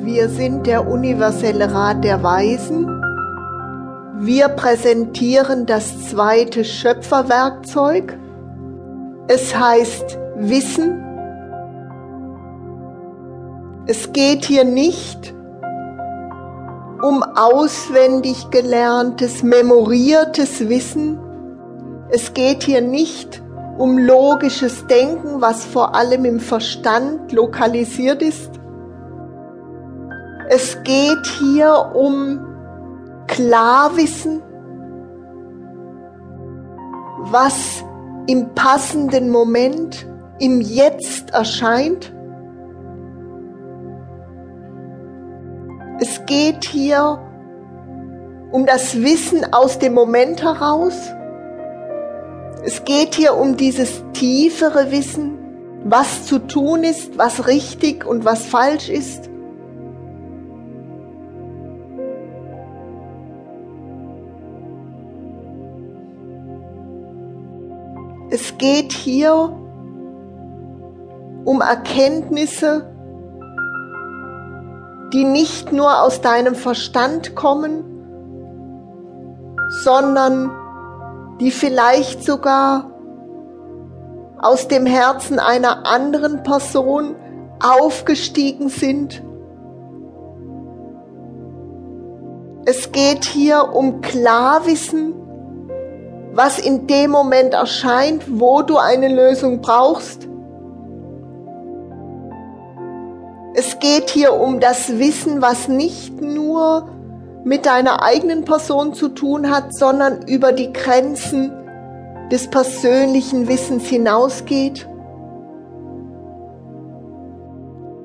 Wir 0.00 0.28
sind 0.28 0.66
der 0.68 0.86
universelle 0.88 1.72
Rat 1.74 2.04
der 2.04 2.22
Weisen. 2.22 2.86
Wir 4.20 4.48
präsentieren 4.48 5.66
das 5.66 6.08
zweite 6.08 6.64
Schöpferwerkzeug. 6.64 8.16
Es 9.26 9.58
heißt 9.58 10.16
Wissen. 10.36 11.04
Es 13.86 14.12
geht 14.12 14.44
hier 14.44 14.64
nicht 14.64 15.34
um 17.02 17.22
auswendig 17.22 18.50
gelerntes, 18.50 19.42
memoriertes 19.42 20.68
Wissen. 20.68 21.18
Es 22.10 22.34
geht 22.34 22.62
hier 22.62 22.82
nicht 22.82 23.42
um 23.78 23.98
logisches 23.98 24.86
Denken, 24.86 25.40
was 25.40 25.64
vor 25.64 25.96
allem 25.96 26.24
im 26.24 26.40
Verstand 26.40 27.32
lokalisiert 27.32 28.22
ist. 28.22 28.57
Es 30.50 30.82
geht 30.82 31.26
hier 31.26 31.92
um 31.94 32.40
Klarwissen, 33.26 34.42
was 37.30 37.84
im 38.26 38.54
passenden 38.54 39.28
Moment, 39.28 40.06
im 40.38 40.62
Jetzt 40.62 41.34
erscheint. 41.34 42.14
Es 46.00 46.24
geht 46.24 46.64
hier 46.64 47.18
um 48.50 48.64
das 48.64 49.02
Wissen 49.02 49.52
aus 49.52 49.78
dem 49.78 49.92
Moment 49.92 50.42
heraus. 50.42 50.94
Es 52.64 52.84
geht 52.84 53.14
hier 53.14 53.36
um 53.36 53.58
dieses 53.58 54.02
tiefere 54.14 54.90
Wissen, 54.90 55.36
was 55.84 56.24
zu 56.24 56.38
tun 56.38 56.84
ist, 56.84 57.18
was 57.18 57.46
richtig 57.46 58.06
und 58.06 58.24
was 58.24 58.46
falsch 58.46 58.88
ist. 58.88 59.27
Es 68.30 68.58
geht 68.58 68.92
hier 68.92 69.56
um 71.44 71.62
Erkenntnisse, 71.62 72.94
die 75.14 75.24
nicht 75.24 75.72
nur 75.72 76.02
aus 76.02 76.20
deinem 76.20 76.54
Verstand 76.54 77.34
kommen, 77.34 77.84
sondern 79.82 80.50
die 81.40 81.50
vielleicht 81.50 82.22
sogar 82.22 82.90
aus 84.40 84.68
dem 84.68 84.84
Herzen 84.84 85.38
einer 85.38 85.86
anderen 85.86 86.42
Person 86.42 87.16
aufgestiegen 87.60 88.68
sind. 88.68 89.22
Es 92.66 92.92
geht 92.92 93.24
hier 93.24 93.72
um 93.72 94.02
Klarwissen, 94.02 95.14
was 96.38 96.60
in 96.60 96.86
dem 96.86 97.10
Moment 97.10 97.52
erscheint, 97.52 98.22
wo 98.28 98.62
du 98.62 98.76
eine 98.78 99.08
Lösung 99.08 99.60
brauchst. 99.60 100.28
Es 103.54 103.80
geht 103.80 104.10
hier 104.10 104.34
um 104.34 104.60
das 104.60 105.00
Wissen, 105.00 105.42
was 105.42 105.66
nicht 105.66 106.20
nur 106.20 106.90
mit 107.42 107.66
deiner 107.66 108.04
eigenen 108.04 108.44
Person 108.44 108.94
zu 108.94 109.08
tun 109.08 109.50
hat, 109.50 109.74
sondern 109.74 110.28
über 110.28 110.52
die 110.52 110.72
Grenzen 110.72 111.50
des 112.30 112.46
persönlichen 112.46 113.48
Wissens 113.48 113.86
hinausgeht. 113.88 114.88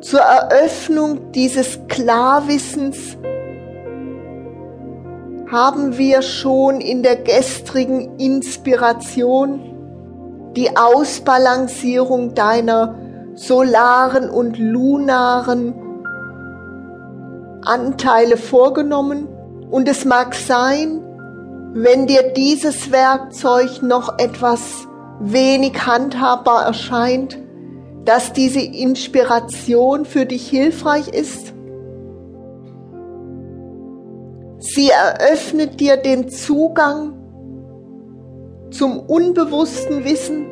Zur 0.00 0.20
Eröffnung 0.20 1.30
dieses 1.30 1.78
Klarwissens 1.86 3.16
haben 5.50 5.96
wir 5.96 6.22
schon 6.22 6.80
in 6.80 7.02
der 7.02 7.16
gestrigen 7.16 8.18
Inspiration 8.18 9.60
die 10.56 10.76
Ausbalancierung 10.76 12.34
deiner 12.34 12.96
solaren 13.34 14.28
und 14.30 14.58
lunaren 14.58 15.74
Anteile 17.64 18.36
vorgenommen. 18.36 19.28
Und 19.70 19.88
es 19.88 20.04
mag 20.04 20.34
sein, 20.34 21.02
wenn 21.74 22.06
dir 22.06 22.32
dieses 22.32 22.90
Werkzeug 22.90 23.82
noch 23.82 24.18
etwas 24.18 24.88
wenig 25.20 25.86
handhabbar 25.86 26.64
erscheint, 26.66 27.38
dass 28.04 28.32
diese 28.32 28.60
Inspiration 28.60 30.04
für 30.04 30.26
dich 30.26 30.48
hilfreich 30.48 31.08
ist 31.08 31.55
Sie 34.76 34.90
eröffnet 34.90 35.80
dir 35.80 35.96
den 35.96 36.28
Zugang 36.28 37.14
zum 38.70 39.00
unbewussten 39.00 40.04
Wissen, 40.04 40.44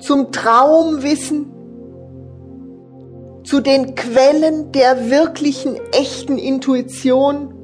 zum 0.00 0.30
Traumwissen, 0.30 1.50
zu 3.42 3.60
den 3.62 3.94
Quellen 3.94 4.70
der 4.72 5.08
wirklichen, 5.08 5.76
echten 5.92 6.36
Intuition 6.36 7.54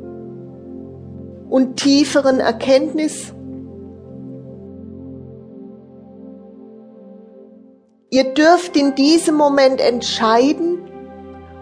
und 1.50 1.76
tieferen 1.76 2.40
Erkenntnis. 2.40 3.34
Ihr 8.08 8.32
dürft 8.32 8.74
in 8.74 8.94
diesem 8.94 9.34
Moment 9.34 9.82
entscheiden, 9.82 10.89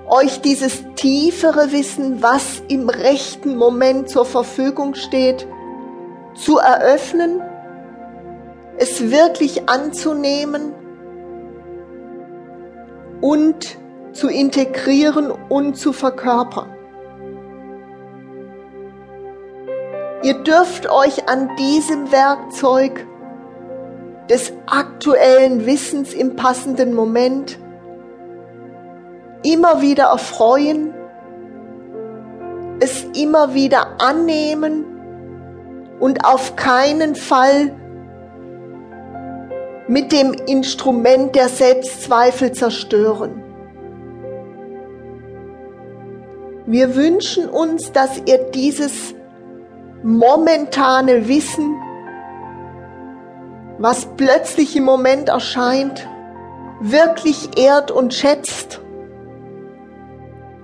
euch 0.08 0.40
dieses 0.40 0.84
tiefere 0.94 1.72
Wissen, 1.72 2.22
was 2.22 2.62
im 2.68 2.88
rechten 2.88 3.56
Moment 3.56 4.08
zur 4.08 4.24
Verfügung 4.24 4.94
steht, 4.94 5.46
zu 6.34 6.58
eröffnen, 6.58 7.42
es 8.78 9.10
wirklich 9.10 9.68
anzunehmen 9.68 10.72
und 13.20 13.78
zu 14.12 14.28
integrieren 14.28 15.30
und 15.30 15.76
zu 15.76 15.92
verkörpern. 15.92 16.70
Ihr 20.22 20.34
dürft 20.34 20.90
euch 20.90 21.28
an 21.28 21.54
diesem 21.56 22.10
Werkzeug 22.10 23.06
des 24.28 24.52
aktuellen 24.66 25.64
Wissens 25.64 26.12
im 26.12 26.36
passenden 26.36 26.92
Moment 26.92 27.58
immer 29.42 29.80
wieder 29.80 30.04
erfreuen, 30.04 30.94
es 32.80 33.04
immer 33.16 33.54
wieder 33.54 34.00
annehmen 34.00 34.84
und 36.00 36.24
auf 36.24 36.56
keinen 36.56 37.14
Fall 37.14 37.74
mit 39.88 40.12
dem 40.12 40.34
Instrument 40.34 41.34
der 41.34 41.48
Selbstzweifel 41.48 42.52
zerstören. 42.52 43.42
Wir 46.66 46.94
wünschen 46.94 47.48
uns, 47.48 47.92
dass 47.92 48.20
ihr 48.26 48.50
dieses 48.54 49.14
momentane 50.02 51.26
Wissen, 51.26 51.74
was 53.78 54.06
plötzlich 54.16 54.76
im 54.76 54.84
Moment 54.84 55.30
erscheint, 55.30 56.06
wirklich 56.80 57.58
ehrt 57.58 57.90
und 57.90 58.12
schätzt 58.12 58.67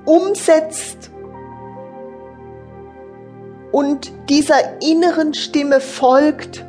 umsetzt 0.05 1.11
und 3.73 4.13
dieser 4.29 4.81
inneren 4.83 5.35
Stimme 5.35 5.81
folgt, 5.81 6.65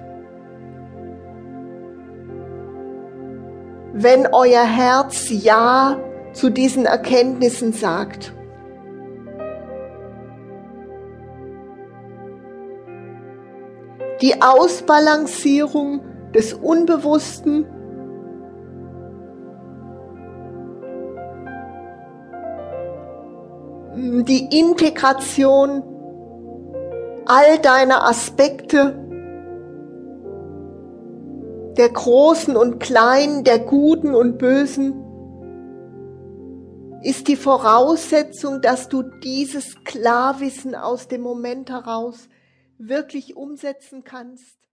wenn 3.94 4.28
euer 4.32 4.64
Herz 4.64 5.28
Ja 5.30 5.98
zu 6.34 6.50
diesen 6.50 6.86
Erkenntnissen 6.86 7.74
sagt. 7.74 8.34
Die 14.22 14.42
Ausbalancierung 14.42 16.02
des 16.34 16.54
Unbewussten 16.54 17.66
die 23.96 24.60
Integration 24.60 25.84
all 27.26 27.60
deiner 27.60 28.08
Aspekte, 28.08 29.02
der 31.78 31.90
Großen 31.90 32.56
und 32.56 32.80
Kleinen, 32.80 33.44
der 33.44 33.60
Guten 33.60 34.14
und 34.14 34.38
Bösen, 34.38 35.02
ist 37.04 37.28
die 37.28 37.36
Voraussetzung, 37.36 38.62
dass 38.62 38.90
du 38.90 39.04
dieses 39.24 39.84
Klarwissen 39.84 40.76
aus 40.76 41.08
dem 41.08 41.22
Moment 41.22 41.70
heraus 41.70 42.30
wirklich 42.78 43.36
umsetzen 43.36 44.04
kannst. 44.04 44.65